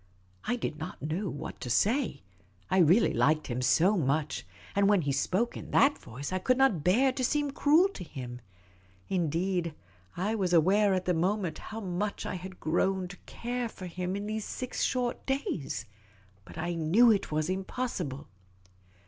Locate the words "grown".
12.59-13.09